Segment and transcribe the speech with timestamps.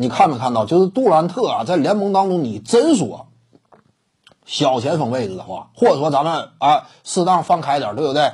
[0.00, 0.64] 你看没看到？
[0.64, 3.26] 就是杜兰特啊，在联盟当中，你真说
[4.46, 8.32] 小前锋位置的话，或者说咱们啊适当放开点，对不对？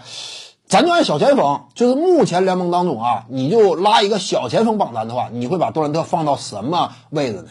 [0.69, 7.49] 咱就按小前锋，就是目前联盟当中啊，你就拉一个小前锋榜单的话，你会把杜兰特放到什么位置呢？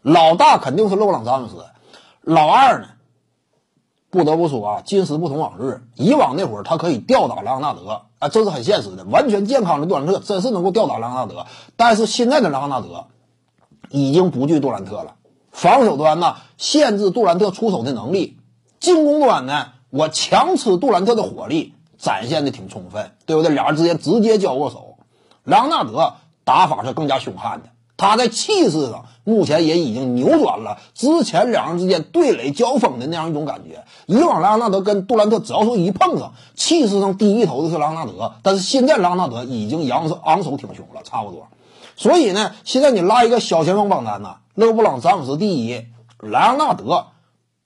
[0.00, 1.66] 老大肯定是勒布朗詹姆斯，
[2.22, 2.88] 老二呢？
[4.08, 9.04] 不得不说啊，今时不同往日，以往那会儿他可以吊打莱昂纳德啊，这是很现实的。
[9.04, 11.44] 完全健康的杜兰特真是能够吊打莱昂纳德，
[11.76, 13.08] 但是现在的莱昂纳德
[13.90, 15.14] 已经不惧杜兰特了。
[15.50, 18.36] 防守端呢，限制杜兰特出手的能力；
[18.78, 23.52] 进攻端呢，我强吃杜兰特的火力，展现的挺充分，对不对？
[23.52, 24.98] 俩人之间直接交过手，
[25.42, 27.70] 莱昂纳德打法是更加凶悍的。
[27.96, 33.82] 他在气势上目前也已经扭转了之前两人之间对垒交锋的那样一种感觉。
[34.06, 41.48] 以往莱昂纳德跟杜兰特只要说一碰上，气势上第一头的是莱昂纳德，但是现在莱昂纳德已经扬昂首挺胸了，差不多。
[41.98, 45.84] 所以呢，现在你拉一个小前锋榜单呢，勒布朗詹姆斯第一，
[46.20, 47.08] 莱昂纳德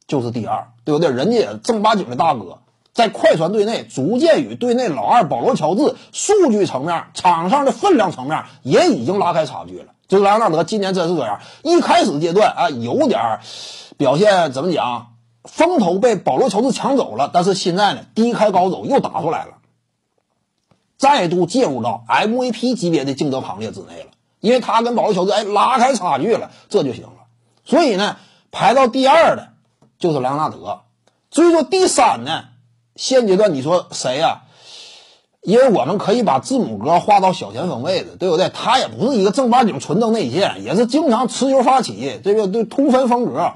[0.07, 1.11] 就是第二，对不对？
[1.11, 2.61] 人家也正八经的大哥，
[2.95, 9.93] 在快船队内逐渐与队内老二保罗乔治数据层面、场上的分量层面也已经拉开差距了。
[10.09, 13.41] 就莱昂纳德今年真是这样，一开始阶段啊，有点
[13.99, 15.09] 表现怎么讲，
[15.45, 17.31] 风头被保罗乔治抢走了。
[17.31, 19.59] 但是现在呢，低开高走又打出来了，
[20.97, 24.07] 再度进入到 MVP 级别的竞争行列之内了。
[24.43, 27.13] 因为他跟保罗乔治哎拉开差距了，这就行了。
[27.65, 28.17] 所以呢，
[28.51, 29.49] 排到第二的
[29.99, 30.81] 就是莱昂纳德。
[31.31, 32.47] 至于说第三呢，
[32.97, 34.43] 现阶段你说谁呀？
[35.43, 38.49] 因为我们可以把字母哥划到小前锋位置，对不对？
[38.49, 43.53] 他也不是一个正八经纯正内线，也是经常持球发起，这个对突分风格。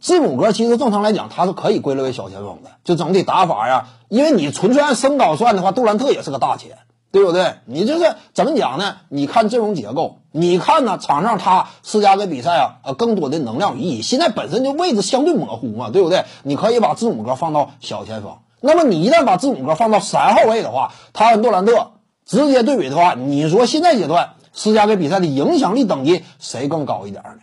[0.00, 3.88] 字母哥其实正常来讲，他是可以归类为小前锋的，就整体打法呀。
[4.08, 6.78] 因为你纯粹按身高算的话，杜兰特也是个大前，
[7.10, 7.54] 对不对？
[7.64, 8.96] 你就是怎么讲呢？
[9.08, 14.02] 你看阵容结构，你看呢场上他施加给比赛啊，呃，更多的能量与意义。
[14.02, 16.24] 现在本身就位置相对模糊嘛，对不对？
[16.42, 18.36] 你可以把字母哥放到小前锋。
[18.60, 21.92] 那么你一旦把字母哥放到三号位的话，他跟杜兰特
[22.26, 27.40] 直接对比的话，你说现在阶段施加给比赛的影响力等级谁更高一点呢？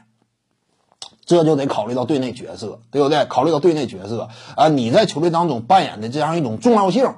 [1.25, 3.25] 这就得考虑到队内角色，对不对？
[3.25, 7.16] 考虑到队内角色啊，你在球队当中扮演的这样一种重要性，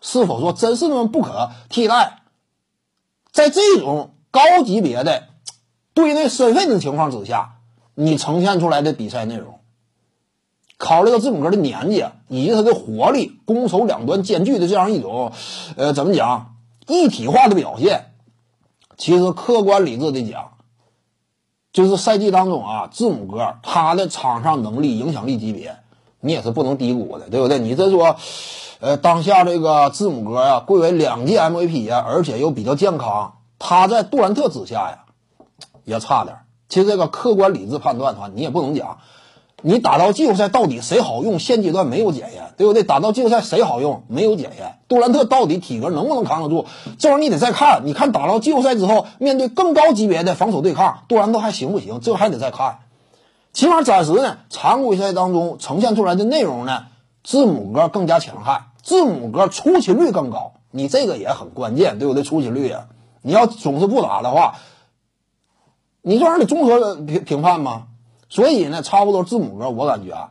[0.00, 2.20] 是否说真是那么不可替代？
[3.32, 5.28] 在这种高级别的
[5.94, 7.56] 队内身份的情况之下，
[7.94, 9.60] 你呈现出来的比赛内容。
[10.76, 15.32] 考虑到字母哥的年纪以及他的活力，攻守两端兼具的这样一种，
[15.76, 18.12] 呃，怎么讲一体化的表现？
[18.96, 20.52] 其实客观理智的讲，
[21.72, 25.76] 就是赛季当中啊，字母哥他的场上能力、影响力级别，
[26.20, 27.58] 你也是不能低估的，对不对？
[27.58, 28.16] 你这说，
[28.80, 35.04] 呃，当下这个字母哥呀，贵为两届 MVP 呀，而且又比较健康，他在杜兰特之下呀，
[35.84, 36.36] 也差点。
[36.68, 38.98] 其实这个客观理智判断的话，你也不能讲。
[39.60, 41.40] 你打到季后赛到底谁好用？
[41.40, 42.84] 现阶段没有检验，对不对？
[42.84, 44.04] 打到季后赛谁好用？
[44.06, 44.78] 没有检验。
[44.86, 46.66] 杜兰特到底体格能不能扛得住？
[46.96, 47.82] 这玩意儿你得再看。
[47.84, 51.98] 你看打到季后赛之后，面对更高级别的防守对抗，杜兰特还行不行？
[52.00, 52.78] 这还得再看。
[53.52, 56.86] 起码暂时呢，常规赛当中呈现出来的内容呢，
[57.24, 60.52] 字母哥更加强悍，字母哥出勤率更高。
[60.70, 62.22] 你这个也很关键，对不对？
[62.22, 62.88] 出勤率啊，
[63.22, 64.56] 你要总是不打的话，
[66.02, 67.88] 你这玩意儿得综合评评判吗？
[68.28, 70.30] 所以呢，差不多字母哥，我感觉啊，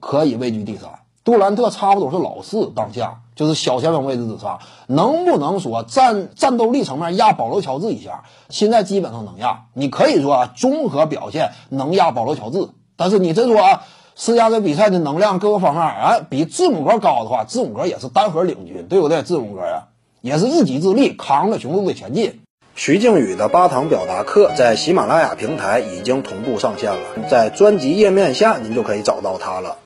[0.00, 1.00] 可以位居第三。
[1.22, 8.24] 杜兰特差不多是老四，当下就是小前锋位置之上，能不能说战战斗力层面压保罗乔治一下？
[8.48, 9.64] 现在基本上能压。
[9.74, 13.82] 你可以说啊，综合表现能压保罗乔治，但是你真说啊，
[14.14, 19.22] 施加给比赛的能量各个方面啊，比字母哥高的话，字母哥也是单核领军，对不对？
[19.22, 19.88] 字母哥呀，
[20.20, 22.40] 也是一己之力扛着雄鹿队前进。
[22.76, 29.76] 徐静宇的八堂表达课在喜马拉雅平台已经同步上线了，在专辑页面下您就可以找到它了。